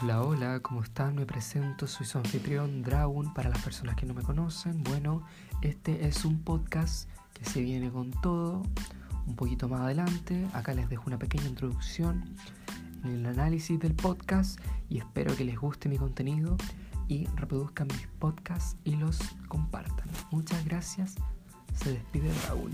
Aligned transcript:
Hola, 0.00 0.22
hola, 0.22 0.60
¿cómo 0.60 0.84
están? 0.84 1.16
Me 1.16 1.26
presento, 1.26 1.88
soy 1.88 2.06
su 2.06 2.18
anfitrión 2.18 2.82
Dragon 2.82 3.34
para 3.34 3.50
las 3.50 3.60
personas 3.60 3.96
que 3.96 4.06
no 4.06 4.14
me 4.14 4.22
conocen. 4.22 4.84
Bueno, 4.84 5.24
este 5.60 6.06
es 6.06 6.24
un 6.24 6.44
podcast 6.44 7.10
que 7.34 7.44
se 7.44 7.60
viene 7.62 7.90
con 7.90 8.12
todo 8.12 8.62
un 9.26 9.34
poquito 9.34 9.68
más 9.68 9.80
adelante. 9.80 10.46
Acá 10.52 10.72
les 10.72 10.88
dejo 10.88 11.02
una 11.08 11.18
pequeña 11.18 11.46
introducción 11.46 12.36
en 13.02 13.10
el 13.10 13.26
análisis 13.26 13.80
del 13.80 13.94
podcast 13.94 14.60
y 14.88 14.98
espero 14.98 15.34
que 15.34 15.44
les 15.44 15.58
guste 15.58 15.88
mi 15.88 15.98
contenido 15.98 16.56
y 17.08 17.26
reproduzcan 17.34 17.88
mis 17.88 18.06
podcasts 18.20 18.76
y 18.84 18.94
los 18.94 19.18
compartan. 19.48 20.08
Muchas 20.30 20.64
gracias. 20.64 21.16
Se 21.74 21.90
despide 21.90 22.32
Raúl. 22.46 22.70